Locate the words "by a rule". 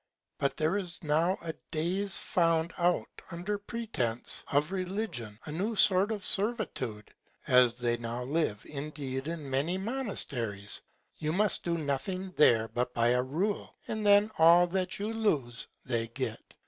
12.95-13.75